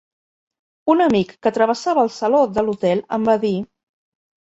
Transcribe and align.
Un 0.93 1.03
amic 1.07 1.35
que 1.45 1.53
travessava 1.59 2.07
el 2.07 2.11
saló 2.17 2.43
de 2.59 2.67
l'hotel 2.67 3.07
em 3.19 3.33
va 3.33 3.41
dir 3.49 3.57